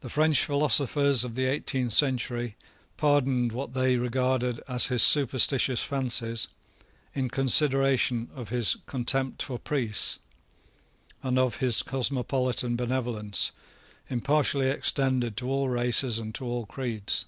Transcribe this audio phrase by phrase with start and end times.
[0.00, 2.56] The French philosophers of the eighteenth century
[2.96, 6.48] pardoned what they regarded as his superstitious fancies
[7.12, 10.18] in consideration of his contempt for priests,
[11.22, 13.52] and of his cosmopolitan benevolence,
[14.08, 17.26] impartially extended to all races and to all creeds.